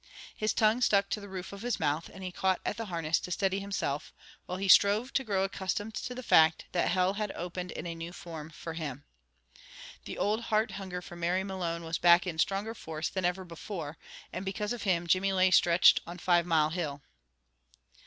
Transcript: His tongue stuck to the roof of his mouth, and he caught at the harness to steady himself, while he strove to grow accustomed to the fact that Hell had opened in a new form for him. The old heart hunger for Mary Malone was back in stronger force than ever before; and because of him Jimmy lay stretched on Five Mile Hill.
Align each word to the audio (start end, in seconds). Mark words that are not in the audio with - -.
His 0.35 0.51
tongue 0.51 0.81
stuck 0.81 1.11
to 1.11 1.21
the 1.21 1.29
roof 1.29 1.53
of 1.53 1.61
his 1.61 1.79
mouth, 1.79 2.09
and 2.11 2.23
he 2.23 2.31
caught 2.31 2.59
at 2.65 2.75
the 2.75 2.87
harness 2.87 3.19
to 3.19 3.29
steady 3.29 3.59
himself, 3.59 4.11
while 4.47 4.57
he 4.57 4.67
strove 4.67 5.13
to 5.13 5.23
grow 5.23 5.43
accustomed 5.43 5.93
to 5.93 6.15
the 6.15 6.23
fact 6.23 6.65
that 6.71 6.89
Hell 6.89 7.13
had 7.13 7.31
opened 7.33 7.69
in 7.69 7.85
a 7.85 7.93
new 7.93 8.11
form 8.11 8.49
for 8.49 8.73
him. 8.73 9.03
The 10.05 10.17
old 10.17 10.45
heart 10.45 10.71
hunger 10.71 11.03
for 11.03 11.15
Mary 11.15 11.43
Malone 11.43 11.83
was 11.83 11.99
back 11.99 12.25
in 12.25 12.39
stronger 12.39 12.73
force 12.73 13.09
than 13.09 13.25
ever 13.25 13.45
before; 13.45 13.99
and 14.33 14.43
because 14.43 14.73
of 14.73 14.81
him 14.81 15.05
Jimmy 15.05 15.33
lay 15.33 15.51
stretched 15.51 16.01
on 16.07 16.17
Five 16.17 16.47
Mile 16.47 16.69
Hill. 16.71 17.03